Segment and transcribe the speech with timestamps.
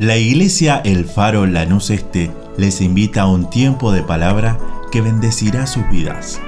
[0.00, 4.56] La iglesia El Faro Lanús Este les invita a un tiempo de palabra
[4.92, 6.40] que bendecirá sus vidas.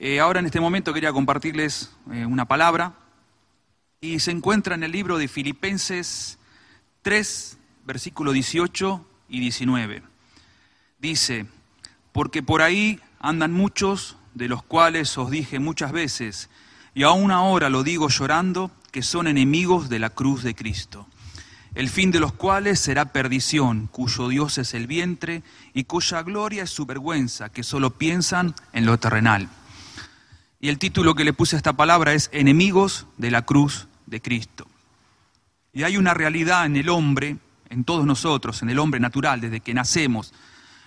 [0.00, 2.94] Eh, ahora en este momento quería compartirles eh, una palabra
[4.00, 6.40] y se encuentra en el libro de Filipenses
[7.02, 10.02] 3, versículo 18 y 19.
[10.98, 11.46] Dice,
[12.10, 16.48] porque por ahí andan muchos de los cuales os dije muchas veces,
[16.94, 21.06] y aún ahora lo digo llorando, que son enemigos de la cruz de Cristo,
[21.74, 25.42] el fin de los cuales será perdición, cuyo Dios es el vientre
[25.74, 29.48] y cuya gloria es su vergüenza, que solo piensan en lo terrenal.
[30.60, 34.20] Y el título que le puse a esta palabra es Enemigos de la cruz de
[34.20, 34.66] Cristo.
[35.72, 37.36] Y hay una realidad en el hombre,
[37.68, 40.32] en todos nosotros, en el hombre natural, desde que nacemos.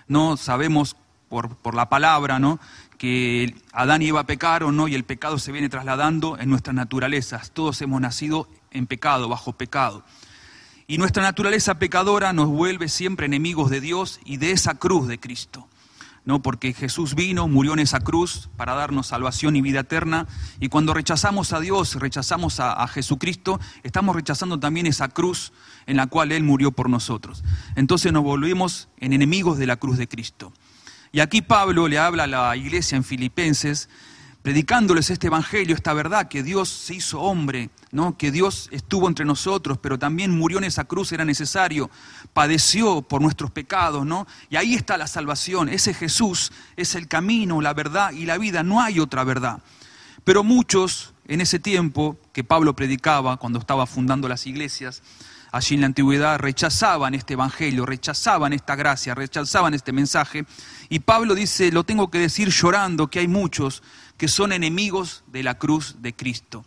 [0.08, 0.96] No sabemos
[1.30, 2.60] por, por la palabra, ¿no?
[3.02, 6.76] Que Adán iba a pecar o no, y el pecado se viene trasladando en nuestras
[6.76, 7.50] naturalezas.
[7.50, 10.04] Todos hemos nacido en pecado, bajo pecado.
[10.86, 15.18] Y nuestra naturaleza pecadora nos vuelve siempre enemigos de Dios y de esa cruz de
[15.18, 15.66] Cristo.
[16.24, 16.42] ¿no?
[16.42, 20.28] Porque Jesús vino, murió en esa cruz para darnos salvación y vida eterna.
[20.60, 25.52] Y cuando rechazamos a Dios, rechazamos a, a Jesucristo, estamos rechazando también esa cruz
[25.86, 27.42] en la cual Él murió por nosotros.
[27.74, 30.52] Entonces nos volvemos en enemigos de la cruz de Cristo.
[31.12, 33.90] Y aquí Pablo le habla a la iglesia en Filipenses,
[34.40, 38.16] predicándoles este evangelio, esta verdad, que Dios se hizo hombre, ¿no?
[38.16, 41.90] que Dios estuvo entre nosotros, pero también murió en esa cruz, era necesario,
[42.32, 44.26] padeció por nuestros pecados, ¿no?
[44.48, 48.62] Y ahí está la salvación, ese Jesús es el camino, la verdad y la vida,
[48.62, 49.62] no hay otra verdad.
[50.24, 55.02] Pero muchos en ese tiempo que Pablo predicaba, cuando estaba fundando las iglesias,
[55.52, 60.44] allí en la antigüedad rechazaban este evangelio, rechazaban esta gracia, rechazaban este mensaje.
[60.88, 63.82] Y Pablo dice, lo tengo que decir llorando, que hay muchos
[64.16, 66.64] que son enemigos de la cruz de Cristo.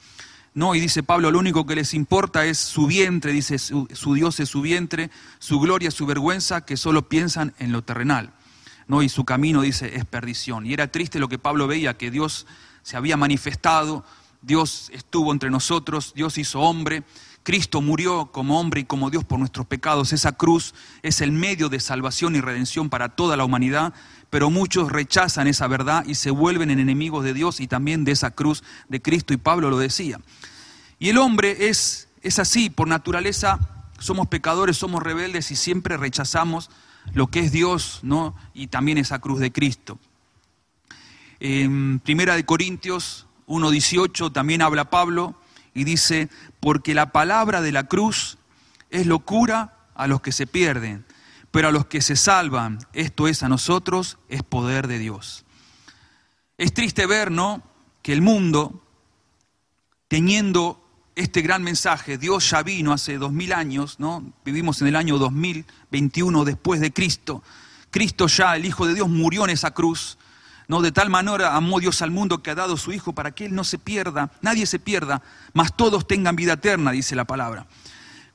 [0.54, 4.14] No, y dice Pablo, lo único que les importa es su vientre, dice su, su
[4.14, 5.10] Dios es su vientre,
[5.40, 8.32] su gloria, su vergüenza, que solo piensan en lo terrenal.
[8.88, 9.02] ¿no?
[9.02, 10.66] Y su camino, dice, es perdición.
[10.66, 12.46] Y era triste lo que Pablo veía, que Dios
[12.84, 14.06] se había manifestado,
[14.42, 17.04] Dios estuvo entre nosotros, Dios hizo hombre,
[17.46, 20.14] Cristo murió como hombre y como Dios por nuestros pecados.
[20.14, 20.74] Esa cruz
[21.04, 23.94] es el medio de salvación y redención para toda la humanidad,
[24.32, 28.14] pero muchos rechazan esa verdad y se vuelven en enemigos de Dios y también de
[28.14, 30.20] esa cruz de Cristo, y Pablo lo decía.
[30.98, 33.60] Y el hombre es, es así, por naturaleza
[34.00, 36.72] somos pecadores, somos rebeldes y siempre rechazamos
[37.14, 38.36] lo que es Dios, ¿no?
[38.56, 40.00] Y también esa cruz de Cristo.
[41.40, 45.36] En Primera de Corintios 1.18 también habla Pablo
[45.76, 48.40] y dice, porque la palabra de la cruz
[48.90, 51.06] es locura a los que se pierden,
[51.52, 55.46] pero a los que se salvan, esto es a nosotros, es poder de Dios.
[56.58, 57.62] Es triste ver, ¿no?,
[58.02, 58.84] que el mundo,
[60.08, 60.82] teniendo
[61.16, 64.34] este gran mensaje, Dios ya vino hace dos mil años, ¿no?
[64.44, 67.42] Vivimos en el año 2021 después de Cristo.
[67.90, 70.18] Cristo ya, el Hijo de Dios, murió en esa cruz,
[70.68, 73.46] no, de tal manera amó Dios al mundo que ha dado su Hijo para que
[73.46, 75.22] Él no se pierda, nadie se pierda,
[75.54, 77.68] mas todos tengan vida eterna, dice la palabra.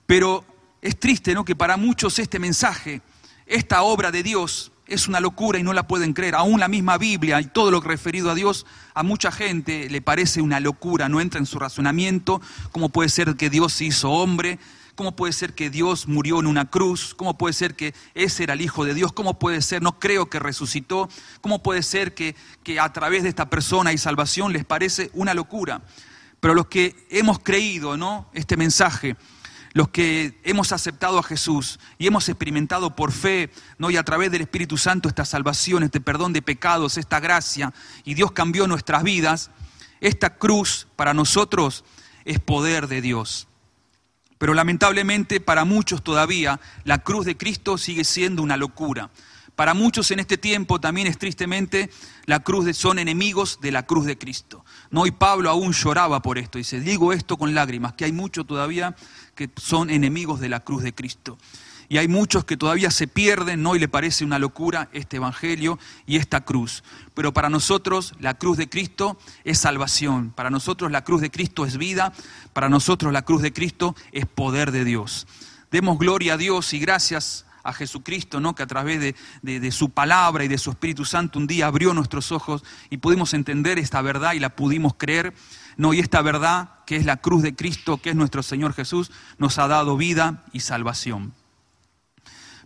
[0.06, 0.44] Pero
[0.82, 1.44] es triste, ¿no?
[1.44, 3.02] Que para muchos este mensaje,
[3.46, 6.34] esta obra de Dios, es una locura y no la pueden creer.
[6.34, 10.42] Aún la misma Biblia y todo lo referido a Dios, a mucha gente le parece
[10.42, 12.42] una locura, no entra en su razonamiento.
[12.72, 14.58] ¿Cómo puede ser que Dios se hizo hombre?
[15.00, 17.14] ¿Cómo puede ser que Dios murió en una cruz?
[17.14, 19.14] ¿Cómo puede ser que ese era el Hijo de Dios?
[19.14, 19.80] ¿Cómo puede ser?
[19.80, 21.08] No creo que resucitó.
[21.40, 24.52] ¿Cómo puede ser que, que a través de esta persona hay salvación?
[24.52, 25.80] Les parece una locura.
[26.38, 28.28] Pero los que hemos creído, ¿no?
[28.34, 29.16] Este mensaje,
[29.72, 33.90] los que hemos aceptado a Jesús y hemos experimentado por fe, ¿no?
[33.90, 37.72] y a través del Espíritu Santo esta salvación, este perdón de pecados, esta gracia,
[38.04, 39.50] y Dios cambió nuestras vidas,
[40.02, 41.86] esta cruz para nosotros
[42.26, 43.46] es poder de Dios.
[44.40, 49.10] Pero lamentablemente para muchos todavía la cruz de Cristo sigue siendo una locura.
[49.54, 51.90] Para muchos en este tiempo también es tristemente
[52.24, 54.64] la cruz de, son enemigos de la cruz de Cristo.
[54.88, 56.56] No, y Pablo aún lloraba por esto.
[56.56, 58.96] Dice, digo esto con lágrimas, que hay muchos todavía
[59.34, 61.36] que son enemigos de la cruz de Cristo.
[61.90, 63.74] Y hay muchos que todavía se pierden, ¿no?
[63.74, 65.76] Y le parece una locura este evangelio
[66.06, 66.84] y esta cruz.
[67.14, 70.30] Pero para nosotros la cruz de Cristo es salvación.
[70.30, 72.12] Para nosotros la cruz de Cristo es vida.
[72.52, 75.26] Para nosotros la cruz de Cristo es poder de Dios.
[75.72, 78.54] Demos gloria a Dios y gracias a Jesucristo, ¿no?
[78.54, 81.66] que a través de, de, de, su palabra y de su Espíritu Santo un día
[81.66, 85.34] abrió nuestros ojos y pudimos entender esta verdad y la pudimos creer.
[85.76, 89.10] No, y esta verdad, que es la cruz de Cristo, que es nuestro Señor Jesús,
[89.38, 91.34] nos ha dado vida y salvación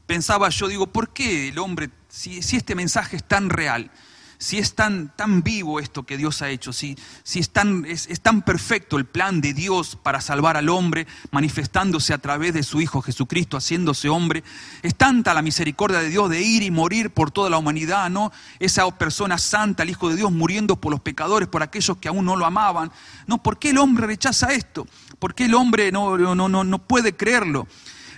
[0.07, 3.91] pensaba yo, digo, ¿por qué el hombre, si, este mensaje es tan real,
[4.37, 8.21] si es tan, tan vivo esto que Dios ha hecho, si, si es, tan, es
[8.21, 12.81] tan perfecto el plan de Dios para salvar al hombre, manifestándose a través de su
[12.81, 14.45] Hijo Jesucristo, haciéndose hombre,
[14.83, 18.33] es tanta la misericordia de Dios de ir y morir por toda la humanidad, ¿no?
[18.59, 22.27] Esa persona santa, el Hijo de Dios, muriendo por los pecadores, por aquellos que aún
[22.27, 22.93] no lo amaban.
[23.27, 23.43] ¿No?
[23.43, 24.87] ¿Por qué el hombre rechaza esto?
[25.19, 27.67] ¿Por qué el hombre no, no, no, no puede creerlo?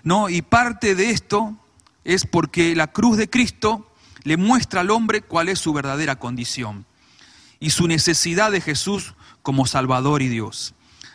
[0.02, 0.28] ¿No?
[0.28, 1.56] Y parte de esto
[2.06, 3.92] es porque la cruz de Cristo
[4.22, 6.86] le muestra al hombre cuál es su verdadera condición
[7.58, 10.74] y su necesidad de Jesús como Salvador y Dios.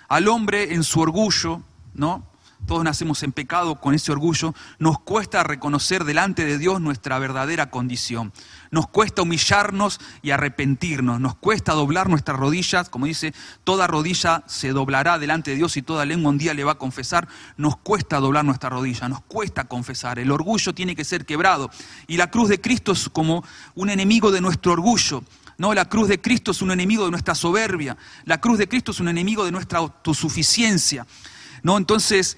[0.10, 1.62] Al hombre en su orgullo,
[1.94, 2.28] ¿no?
[2.68, 7.70] Todos nacemos en pecado con ese orgullo, nos cuesta reconocer delante de Dios nuestra verdadera
[7.70, 8.32] condición.
[8.70, 14.70] Nos cuesta humillarnos y arrepentirnos, nos cuesta doblar nuestras rodillas, como dice, toda rodilla se
[14.70, 17.28] doblará delante de Dios y toda lengua un día le va a confesar.
[17.58, 20.20] Nos cuesta doblar nuestra rodilla, nos cuesta confesar.
[20.20, 21.70] El orgullo tiene que ser quebrado.
[22.08, 23.44] Y la cruz de Cristo es como
[23.76, 25.24] un enemigo de nuestro orgullo.
[25.58, 27.98] No, la cruz de Cristo es un enemigo de nuestra soberbia.
[28.26, 31.06] La cruz de Cristo es un enemigo de nuestra autosuficiencia.
[31.64, 32.38] No, entonces,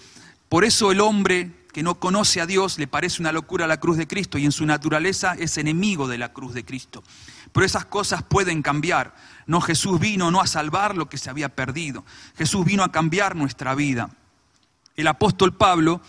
[0.50, 3.98] por eso el hombre que no conoce a Dios le parece una locura la cruz
[3.98, 7.04] de Cristo y en su naturaleza es enemigo de la cruz de Cristo.
[7.52, 9.16] Pero esas cosas pueden cambiar.
[9.48, 12.06] No, Jesús vino no a salvar lo que se había perdido.
[12.38, 14.10] Jesús vino a cambiar nuestra vida.
[14.96, 16.02] El apóstol Pablo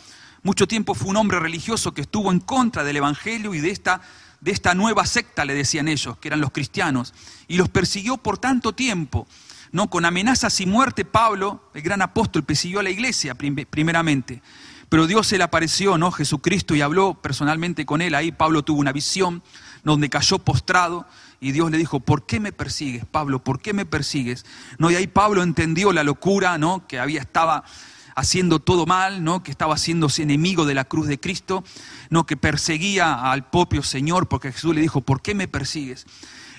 [0.45, 4.03] mucho tiempo fue un hombre religioso que estuvo en contra del Evangelio y de esta,
[4.43, 7.15] de esta nueva secta, le decían ellos, que eran los cristianos,
[7.49, 9.27] y los persiguió por tanto tiempo.
[9.75, 14.41] No, con amenazas y muerte, Pablo, el gran apóstol, persiguió a la iglesia primeramente.
[14.89, 16.13] Pero Dios se le apareció, ¿no?
[16.13, 18.15] Jesucristo, y habló personalmente con él.
[18.15, 19.43] Ahí Pablo tuvo una visión
[19.83, 21.09] donde cayó postrado
[21.41, 23.43] y Dios le dijo, ¿por qué me persigues, Pablo?
[23.43, 24.47] ¿Por qué me persigues?
[24.79, 26.87] No, y ahí Pablo entendió la locura, ¿no?
[26.87, 27.65] Que había estaba
[28.15, 29.43] haciendo todo mal, ¿no?
[29.43, 31.65] Que estaba haciéndose enemigo de la cruz de Cristo,
[32.11, 32.27] ¿no?
[32.27, 36.07] Que perseguía al propio Señor porque Jesús le dijo, ¿por qué me persigues?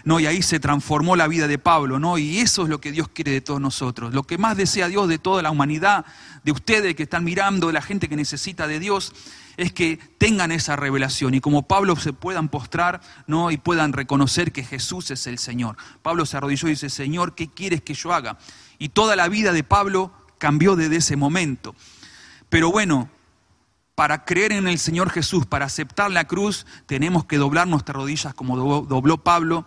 [0.06, 0.20] ¿No?
[0.20, 2.18] Y ahí se transformó la vida de Pablo, ¿no?
[2.18, 4.14] Y eso es lo que Dios quiere de todos nosotros.
[4.14, 6.06] Lo que más desea Dios de toda la humanidad,
[6.44, 9.14] de ustedes que están mirando, de la gente que necesita de Dios,
[9.58, 13.50] es que tengan esa revelación y como Pablo se puedan postrar, ¿no?
[13.50, 15.76] Y puedan reconocer que Jesús es el Señor.
[16.04, 18.38] Pablo se arrodilló y dice, Señor, ¿qué quieres que yo haga?
[18.78, 21.74] Y toda la vida de Pablo cambió desde ese momento.
[22.50, 23.10] Pero bueno,
[23.96, 28.36] para creer en el Señor Jesús, para aceptar la cruz, tenemos que doblar nuestras rodillas
[28.36, 29.66] como dobló Pablo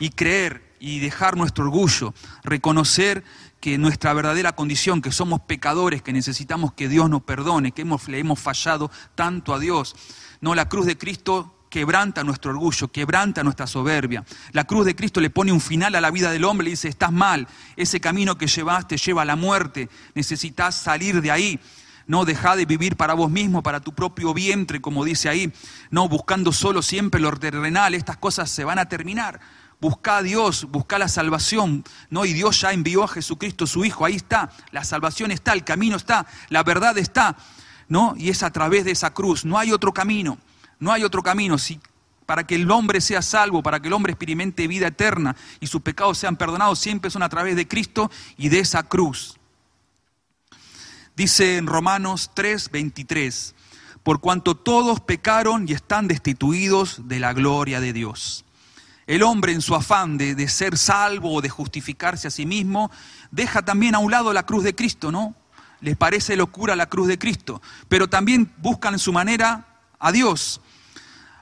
[0.00, 3.22] y creer y dejar nuestro orgullo, reconocer
[3.60, 8.08] que nuestra verdadera condición, que somos pecadores, que necesitamos que Dios nos perdone, que hemos,
[8.08, 9.94] le hemos fallado tanto a Dios.
[10.40, 14.24] No, la cruz de Cristo quebranta nuestro orgullo, quebranta nuestra soberbia.
[14.52, 16.88] La cruz de Cristo le pone un final a la vida del hombre, le dice,
[16.88, 21.60] estás mal, ese camino que llevaste lleva a la muerte, necesitas salir de ahí.
[22.06, 25.52] No deja de vivir para vos mismo, para tu propio vientre, como dice ahí,
[25.90, 29.38] no buscando solo siempre lo terrenal, estas cosas se van a terminar
[29.80, 32.24] busca a Dios, busca la salvación, ¿no?
[32.24, 35.96] Y Dios ya envió a Jesucristo, su Hijo, ahí está, la salvación está, el camino
[35.96, 37.36] está, la verdad está,
[37.88, 38.14] ¿no?
[38.16, 40.38] Y es a través de esa cruz, no hay otro camino,
[40.78, 41.56] no hay otro camino.
[41.58, 41.80] Si,
[42.26, 45.80] para que el hombre sea salvo, para que el hombre experimente vida eterna y sus
[45.80, 49.38] pecados sean perdonados, siempre son a través de Cristo y de esa cruz.
[51.16, 53.54] Dice en Romanos 3, 23,
[54.02, 58.44] por cuanto todos pecaron y están destituidos de la gloria de Dios
[59.10, 62.92] el hombre en su afán de, ser salvo o de justificarse a sí mismo,
[63.32, 65.34] deja también a un lado la cruz de Cristo, ¿no?
[65.80, 69.66] Les parece locura la cruz de Cristo, pero también buscan en su manera
[69.98, 70.60] a Dios.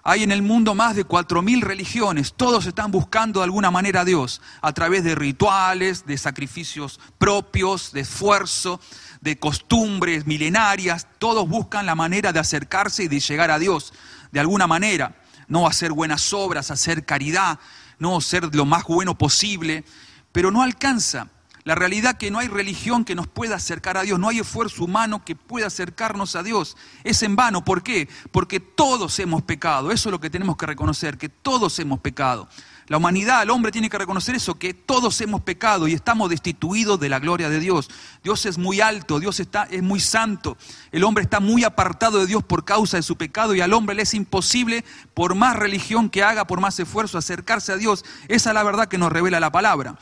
[0.02, 4.00] Hay en el mundo más de cuatro mil religiones, todos están buscando de alguna manera
[4.00, 8.80] a Dios, a través de rituales, de sacrificios propios, de esfuerzo,
[9.20, 13.92] de costumbres milenarias, todos buscan la manera de acercarse y de llegar a Dios
[14.32, 15.14] de alguna manera
[15.48, 17.58] no hacer buenas obras, hacer caridad,
[17.98, 19.84] no ser lo más bueno posible,
[20.32, 21.28] pero no alcanza.
[21.64, 24.84] La realidad que no hay religión que nos pueda acercar a Dios, no hay esfuerzo
[24.84, 26.76] humano que pueda acercarnos a Dios.
[27.04, 28.08] Es en vano, ¿por qué?
[28.30, 32.48] Porque todos hemos pecado, eso es lo que tenemos que reconocer, que todos hemos pecado.
[32.88, 36.98] La humanidad, el hombre tiene que reconocer eso, que todos hemos pecado y estamos destituidos
[36.98, 37.90] de la gloria de Dios.
[38.24, 40.56] Dios es muy alto, Dios está, es muy santo.
[40.90, 43.94] El hombre está muy apartado de Dios por causa de su pecado y al hombre
[43.94, 48.06] le es imposible, por más religión que haga, por más esfuerzo, acercarse a Dios.
[48.26, 49.96] Esa es la verdad que nos revela la palabra.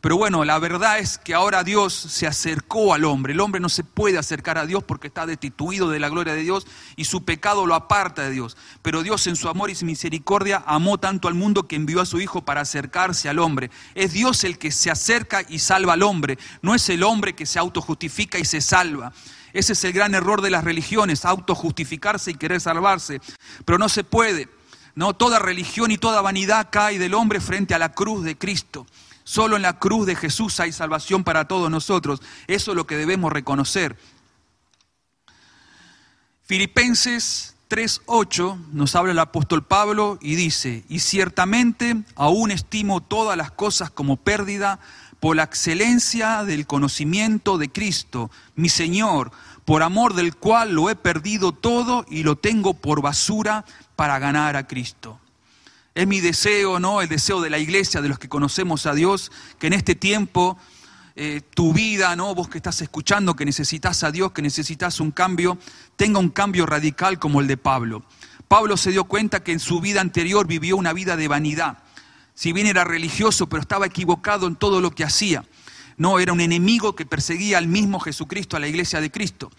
[0.00, 3.32] Pero bueno, la verdad es que ahora Dios se acercó al hombre.
[3.32, 6.42] El hombre no se puede acercar a Dios porque está destituido de la gloria de
[6.42, 8.56] Dios y su pecado lo aparta de Dios.
[8.82, 12.06] Pero Dios en su amor y su misericordia amó tanto al mundo que envió a
[12.06, 13.70] su Hijo para acercarse al hombre.
[13.94, 16.38] Es Dios el que se acerca y salva al hombre.
[16.62, 19.12] No es el hombre que se autojustifica y se salva.
[19.52, 23.20] Ese es el gran error de las religiones, autojustificarse y querer salvarse.
[23.64, 24.48] Pero no se puede.
[24.96, 28.86] No, toda religión y toda vanidad cae del hombre frente a la cruz de Cristo.
[29.24, 32.22] Solo en la cruz de Jesús hay salvación para todos nosotros.
[32.46, 33.98] Eso es lo que debemos reconocer.
[36.44, 43.50] Filipenses 3.8 nos habla el apóstol Pablo y dice, y ciertamente aún estimo todas las
[43.50, 44.80] cosas como pérdida
[45.20, 49.32] por la excelencia del conocimiento de Cristo, mi Señor,
[49.66, 54.56] por amor del cual lo he perdido todo y lo tengo por basura para ganar
[54.56, 55.18] a Cristo.
[55.94, 57.02] Es mi deseo, ¿no?
[57.02, 60.56] El deseo de la iglesia, de los que conocemos a Dios, que en este tiempo
[61.16, 62.32] eh, tu vida, ¿no?
[62.34, 65.58] Vos que estás escuchando, que necesitas a Dios, que necesitas un cambio,
[65.96, 68.04] tenga un cambio radical como el de Pablo.
[68.46, 71.78] Pablo se dio cuenta que en su vida anterior vivió una vida de vanidad.
[72.36, 75.44] Si bien era religioso, pero estaba equivocado en todo lo que hacía.
[75.96, 79.50] No, era un enemigo que perseguía al mismo Jesucristo, a la iglesia de Cristo.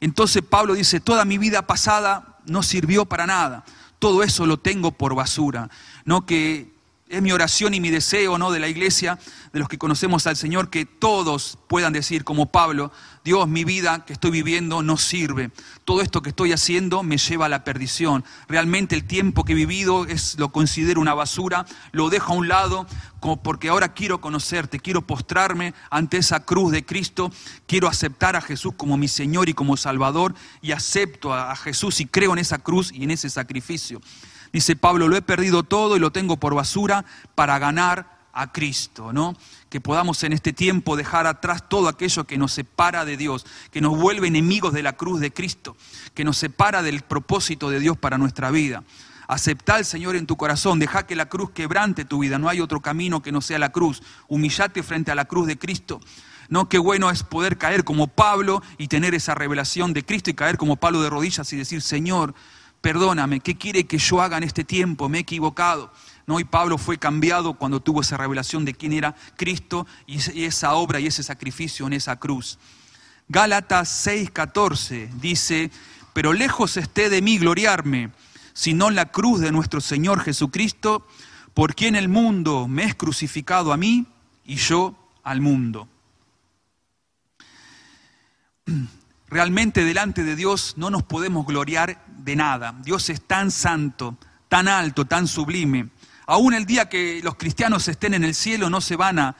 [0.00, 3.64] Entonces Pablo dice, toda mi vida pasada no sirvió para nada
[4.04, 5.70] todo eso lo tengo por basura.
[6.04, 6.73] No que
[7.08, 8.50] es mi oración y mi deseo, ¿no?
[8.50, 9.18] de la iglesia,
[9.52, 12.92] de los que conocemos al Señor, que todos puedan decir como Pablo,
[13.24, 15.50] Dios, mi vida que estoy viviendo no sirve.
[15.84, 18.24] Todo esto que estoy haciendo me lleva a la perdición.
[18.48, 22.48] Realmente el tiempo que he vivido es, lo considero una basura, lo dejo a un
[22.48, 22.86] lado
[23.42, 27.30] porque ahora quiero conocerte, quiero postrarme ante esa cruz de Cristo,
[27.66, 32.06] quiero aceptar a Jesús como mi Señor y como Salvador y acepto a Jesús y
[32.06, 34.00] creo en esa cruz y en ese sacrificio.
[34.54, 39.12] Dice Pablo, lo he perdido todo y lo tengo por basura para ganar a Cristo,
[39.12, 39.36] ¿no?
[39.68, 43.80] Que podamos en este tiempo dejar atrás todo aquello que nos separa de Dios, que
[43.80, 45.76] nos vuelve enemigos de la cruz de Cristo,
[46.14, 48.84] que nos separa del propósito de Dios para nuestra vida.
[49.26, 52.60] Acepta al Señor en tu corazón, deja que la cruz quebrante tu vida, no hay
[52.60, 54.04] otro camino que no sea la cruz.
[54.28, 55.98] Humillate frente a la cruz de Cristo.
[56.48, 60.34] No, qué bueno es poder caer como Pablo y tener esa revelación de Cristo y
[60.34, 62.36] caer como Pablo de rodillas y decir, Señor,
[62.84, 65.08] perdóname, ¿qué quiere que yo haga en este tiempo?
[65.08, 65.90] Me he equivocado.
[66.26, 66.38] ¿no?
[66.38, 71.00] Y Pablo fue cambiado cuando tuvo esa revelación de quién era Cristo y esa obra
[71.00, 72.58] y ese sacrificio en esa cruz.
[73.26, 75.70] Gálatas 6:14 dice,
[76.12, 78.10] pero lejos esté de mí gloriarme,
[78.52, 81.08] sino la cruz de nuestro Señor Jesucristo,
[81.54, 84.04] por quien el mundo me es crucificado a mí
[84.44, 85.88] y yo al mundo.
[89.34, 92.72] Realmente delante de Dios no nos podemos gloriar de nada.
[92.84, 94.16] Dios es tan santo,
[94.48, 95.88] tan alto, tan sublime,
[96.26, 99.36] Aún el día que los cristianos estén en el cielo no se van a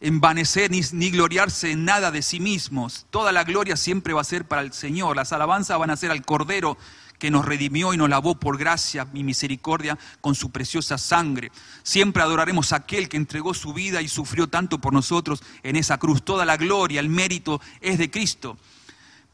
[0.00, 3.06] envanecer ni, gloriarse en nada de sí mismos.
[3.10, 5.14] Toda la gloria siempre va a ser para el Señor.
[5.14, 6.76] Las alabanzas van a ser al Cordero
[7.20, 11.52] que nos redimió y nos lavó por gracia y misericordia con su preciosa sangre.
[11.84, 15.98] Siempre adoraremos a aquel que entregó su vida y sufrió tanto por nosotros en esa
[15.98, 16.24] cruz.
[16.24, 18.58] Toda la gloria, el mérito es de Cristo.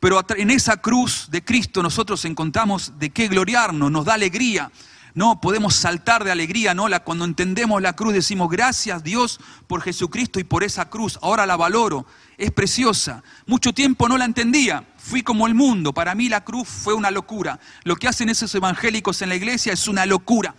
[0.03, 4.71] Pero en esa cruz de Cristo nosotros encontramos de qué gloriarnos, nos da alegría
[5.15, 6.87] no, podemos saltar de alegría, ¿no?
[7.05, 11.19] cuando entendemos la cruz decimos, gracias Dios por Jesucristo y por esa cruz.
[11.21, 12.07] Ahora la valoro,
[12.39, 13.23] es preciosa.
[13.47, 15.93] Mucho tiempo no la entendía, fui como el mundo.
[15.93, 17.61] Para mí la cruz fue una locura.
[17.85, 20.55] Lo que hacen esos evangélicos en la iglesia es una locura.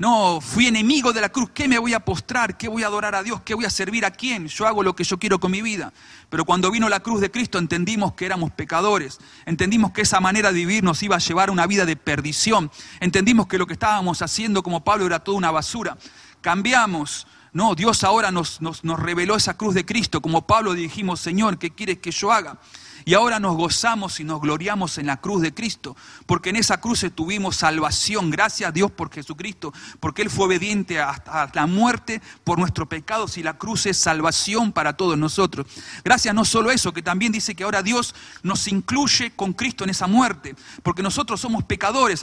[0.00, 1.50] No, fui enemigo de la cruz.
[1.52, 2.56] ¿Qué me voy a postrar?
[2.56, 3.42] ¿Qué voy a adorar a Dios?
[3.42, 4.48] ¿Qué voy a servir a quién?
[4.48, 5.92] Yo hago lo que yo quiero con mi vida.
[6.30, 9.18] Pero cuando vino la cruz de Cristo entendimos que éramos pecadores.
[9.44, 12.70] Entendimos que esa manera de vivir nos iba a llevar a una vida de perdición.
[13.00, 15.98] Entendimos que lo que estábamos haciendo como Pablo era toda una basura.
[16.40, 17.26] Cambiamos.
[17.52, 20.22] No, Dios ahora nos, nos, nos reveló esa cruz de Cristo.
[20.22, 22.56] Como Pablo dijimos, Señor, ¿qué quieres que yo haga?
[23.04, 26.80] Y ahora nos gozamos y nos gloriamos en la cruz de Cristo, porque en esa
[26.80, 28.30] cruz tuvimos salvación.
[28.30, 33.38] Gracias a Dios por Jesucristo, porque Él fue obediente hasta la muerte por nuestros pecados
[33.38, 35.66] y la cruz es salvación para todos nosotros.
[36.04, 39.90] Gracias no solo eso, que también dice que ahora Dios nos incluye con Cristo en
[39.90, 42.22] esa muerte, porque nosotros somos pecadores.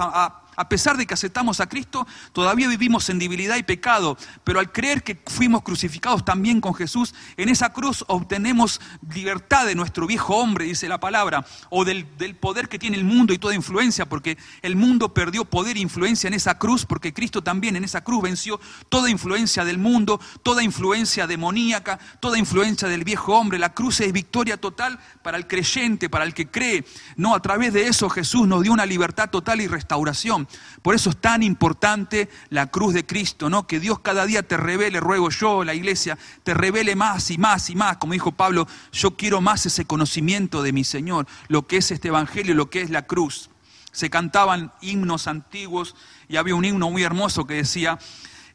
[0.70, 5.04] Pesar de que aceptamos a Cristo, todavía vivimos en debilidad y pecado, pero al creer
[5.04, 8.82] que fuimos crucificados también con Jesús, en esa cruz obtenemos
[9.14, 13.04] libertad de nuestro viejo hombre, dice la palabra, o del, del poder que tiene el
[13.04, 17.14] mundo y toda influencia, porque el mundo perdió poder e influencia en esa cruz, porque
[17.14, 18.60] Cristo también en esa cruz venció
[18.90, 23.60] toda influencia del mundo, toda influencia demoníaca, toda influencia del viejo hombre.
[23.60, 26.86] La cruz es victoria total para el creyente, para el que cree.
[27.16, 30.47] No, a través de eso Jesús nos dio una libertad total y restauración.
[30.82, 33.68] Por eso es tan importante la cruz de Cristo, ¿no?
[33.68, 37.70] Que Dios cada día te revele, ruego yo, la iglesia, te revele más y más
[37.70, 37.98] y más.
[37.98, 42.10] Como dijo Pablo, yo quiero más ese conocimiento de mi Señor, lo que es este
[42.10, 43.50] evangelio, lo que es la cruz.
[43.92, 45.96] Se cantaban himnos antiguos
[46.30, 47.98] y había un himno muy hermoso que decía,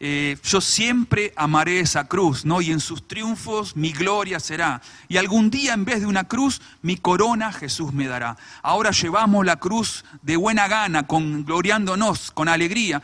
[0.05, 2.61] eh, yo siempre amaré esa cruz, ¿no?
[2.61, 4.83] Y en sus triunfos mi gloria será.
[5.07, 8.37] Y algún día en vez de una cruz, mi corona Jesús me dará.
[8.63, 13.01] Ahora llevamos la cruz de buena gana, con, gloriándonos, con alegría.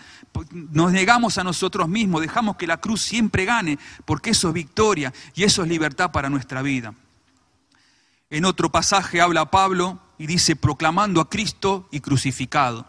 [0.50, 5.12] Nos negamos a nosotros mismos, dejamos que la cruz siempre gane, porque eso es victoria
[5.36, 6.94] y eso es libertad para nuestra vida.
[8.28, 12.86] En otro pasaje habla Pablo y dice, proclamando a Cristo y crucificado.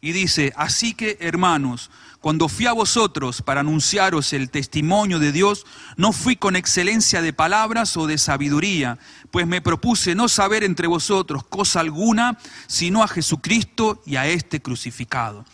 [0.00, 5.64] Y dice, así que hermanos, cuando fui a vosotros para anunciaros el testimonio de Dios,
[5.96, 8.98] no fui con excelencia de palabras o de sabiduría,
[9.30, 14.60] pues me propuse no saber entre vosotros cosa alguna, sino a Jesucristo y a este
[14.60, 15.44] crucificado.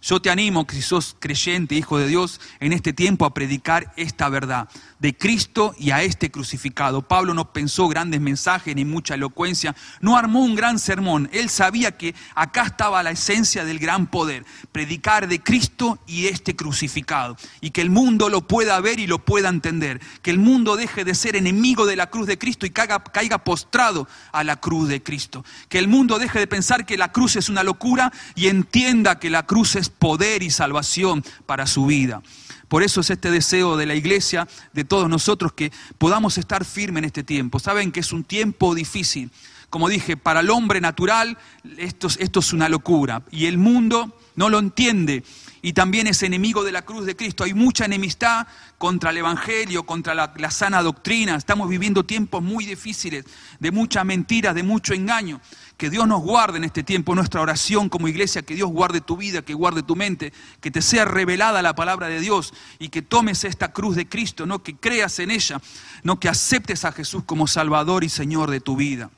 [0.00, 4.28] Yo te animo, si sos creyente, hijo de Dios, en este tiempo a predicar esta
[4.28, 4.68] verdad
[5.00, 7.02] de Cristo y a este crucificado.
[7.02, 11.28] Pablo no pensó grandes mensajes ni mucha elocuencia, no armó un gran sermón.
[11.32, 16.54] Él sabía que acá estaba la esencia del gran poder, predicar de Cristo y este
[16.54, 17.36] crucificado.
[17.60, 20.00] Y que el mundo lo pueda ver y lo pueda entender.
[20.22, 23.38] Que el mundo deje de ser enemigo de la cruz de Cristo y caiga, caiga
[23.38, 25.44] postrado a la cruz de Cristo.
[25.68, 29.30] Que el mundo deje de pensar que la cruz es una locura y entienda que
[29.30, 32.22] la cruz es poder y salvación para su vida.
[32.68, 36.98] Por eso es este deseo de la iglesia, de todos nosotros, que podamos estar firmes
[37.00, 37.58] en este tiempo.
[37.58, 39.30] Saben que es un tiempo difícil.
[39.70, 41.38] Como dije, para el hombre natural
[41.76, 45.24] esto, esto es una locura y el mundo no lo entiende
[45.62, 47.44] y también es enemigo de la cruz de Cristo.
[47.44, 48.46] Hay mucha enemistad
[48.78, 51.34] contra el Evangelio, contra la, sana doctrina.
[51.34, 53.24] Estamos viviendo tiempos muy difíciles,
[53.58, 55.40] de muchas mentiras, de mucho engaño.
[55.76, 59.16] Que Dios nos guarde en este tiempo, nuestra oración como iglesia, que Dios guarde tu
[59.16, 63.02] vida, que guarde tu mente, que te sea revelada la palabra de Dios y que
[63.02, 65.60] tomes esta cruz de Cristo, no que creas en ella,
[66.02, 69.10] no que aceptes a Jesús como Salvador y Señor de tu vida.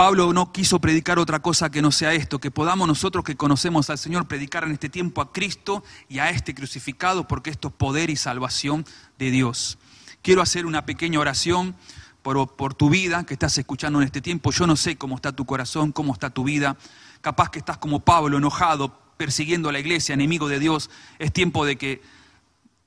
[0.00, 3.90] Pablo no quiso predicar otra cosa que no sea esto, que podamos nosotros que conocemos
[3.90, 7.74] al Señor predicar en este tiempo a Cristo y a este crucificado, porque esto es
[7.74, 8.86] poder y salvación
[9.18, 9.76] de Dios.
[10.22, 11.76] Quiero hacer una pequeña oración
[12.22, 14.52] por, tu vida que estás escuchando en este tiempo.
[14.52, 16.78] Yo no sé cómo está tu corazón, cómo está tu vida.
[17.20, 20.88] Capaz que estás como Pablo, enojado, persiguiendo a la iglesia, enemigo de Dios.
[21.18, 22.00] Es tiempo de que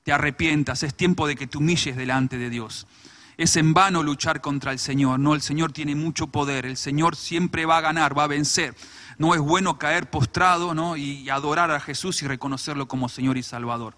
[0.02, 2.88] te arrepientas, es tiempo de que te humilles delante de Dios.
[3.36, 5.18] Es en vano luchar contra el Señor.
[5.18, 6.66] No, el Señor tiene mucho poder.
[6.66, 8.74] El Señor siempre va a ganar, va a vencer.
[9.18, 10.96] No es bueno caer postrado ¿no?
[10.96, 13.94] y adorar a Jesús y reconocerlo como Señor y Salvador.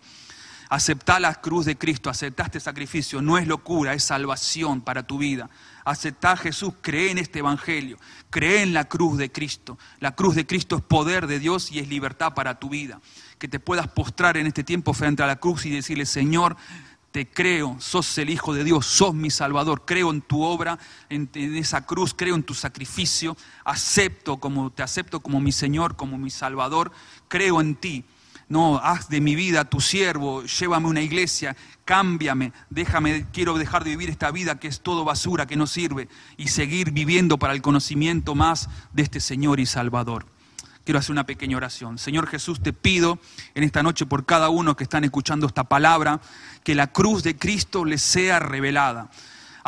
[0.68, 5.18] Aceptar la cruz de Cristo, aceptar este sacrificio, no es locura, es salvación para tu
[5.18, 5.48] vida.
[5.84, 7.98] Aceptar a Jesús, cree en este Evangelio,
[8.30, 9.78] cree en la cruz de Cristo.
[10.00, 13.00] La cruz de Cristo es poder de Dios y es libertad para tu vida.
[13.38, 16.56] Que te puedas postrar en este tiempo frente a la cruz y decirle, Señor,
[17.10, 21.30] te creo, sos el Hijo de Dios, sos mi Salvador, creo en tu obra, en,
[21.34, 26.30] esa cruz, creo en tu sacrificio, acepto como te acepto como mi Señor, como mi
[26.30, 26.92] Salvador,
[27.28, 28.04] creo en ti.
[28.48, 33.82] No, haz de mi vida tu siervo, llévame a una iglesia, cámbiame, déjame, quiero dejar
[33.82, 37.54] de vivir esta vida que es todo basura, que no sirve, y seguir viviendo para
[37.54, 40.26] el conocimiento más de este Señor y Salvador.
[40.86, 41.98] Quiero hacer una pequeña oración.
[41.98, 43.18] Señor Jesús, te pido
[43.56, 46.20] en esta noche por cada uno que están escuchando esta palabra,
[46.62, 49.10] que la cruz de Cristo les sea revelada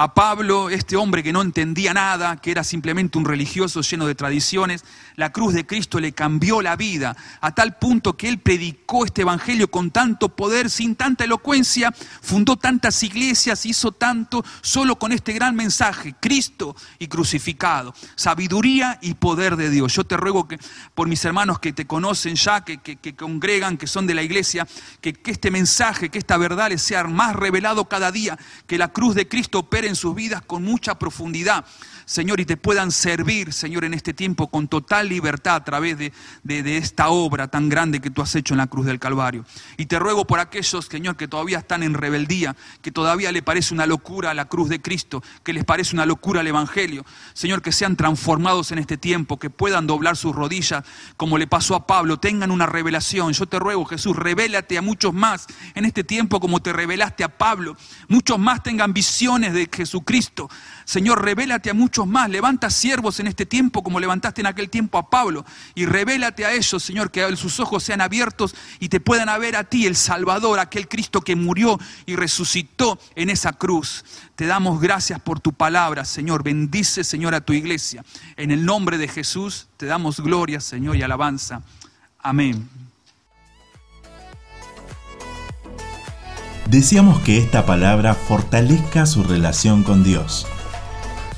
[0.00, 4.14] a Pablo, este hombre que no entendía nada, que era simplemente un religioso lleno de
[4.14, 4.84] tradiciones,
[5.16, 9.22] la cruz de Cristo le cambió la vida, a tal punto que él predicó este
[9.22, 15.32] evangelio con tanto poder, sin tanta elocuencia, fundó tantas iglesias, hizo tanto, solo con este
[15.32, 19.94] gran mensaje, Cristo y crucificado, sabiduría y poder de Dios.
[19.94, 20.60] Yo te ruego que
[20.94, 24.64] por mis hermanos que te conocen ya, que, que, congregan, que son de la iglesia,
[25.00, 28.92] que, que este mensaje, que esta verdad les sea más revelado cada día, que la
[28.92, 31.64] cruz de Cristo opere en sus vidas con mucha profundidad,
[32.08, 36.14] Señor, y te puedan servir, Señor, en este tiempo con total libertad a través de,
[36.42, 39.44] de, esta obra tan grande que tú has hecho en la cruz del Calvario.
[39.76, 43.74] Y te ruego por aquellos, Señor, que todavía están en rebeldía, que todavía le parece
[43.74, 47.04] una locura la cruz de Cristo, que les parece una locura el Evangelio.
[47.34, 50.84] Señor, que sean transformados en este tiempo, que puedan doblar sus rodillas,
[51.18, 53.34] como le pasó a Pablo, tengan una revelación.
[53.34, 57.36] Yo te ruego, Jesús, revélate a muchos más en este tiempo como te revelaste a
[57.36, 57.76] Pablo.
[58.08, 60.48] Muchos más tengan visiones de Jesucristo.
[60.86, 62.30] Señor, revélate a muchos más.
[62.30, 65.44] Levanta siervos en este tiempo como levantaste en aquel tiempo a Pablo.
[65.74, 69.64] Y revélate a ellos, Señor, que sus ojos sean abiertos y te puedan ver a
[69.64, 74.04] ti, el Salvador, aquel Cristo que murió y resucitó en esa cruz.
[74.36, 76.42] Te damos gracias por tu palabra, Señor.
[76.42, 78.04] Bendice, Señor, a tu iglesia.
[78.36, 81.62] En el nombre de Jesús te damos gloria, Señor, y alabanza.
[82.20, 82.68] Amén.
[86.68, 90.46] Deseamos que esta palabra fortalezca su relación con Dios.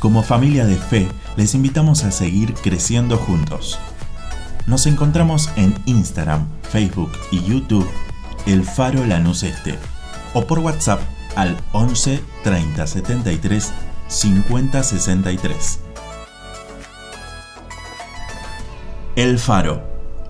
[0.01, 3.79] Como familia de fe, les invitamos a seguir creciendo juntos.
[4.67, 7.87] Nos encontramos en Instagram, Facebook y YouTube
[8.47, 9.79] El Faro Lanús Este
[10.33, 11.03] o por WhatsApp
[11.37, 13.73] al 11 30 73
[14.09, 15.81] 50 63.
[19.17, 19.83] El Faro,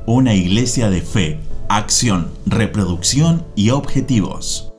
[0.04, 4.69] una iglesia de fe, acción, reproducción y objetivos.